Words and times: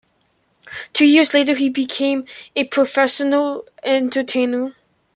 Two 0.93 1.05
years 1.05 1.31
later 1.31 1.53
he 1.53 1.69
became 1.69 2.25
a 2.55 2.63
professional 2.63 3.65
entertainer. 3.83 4.75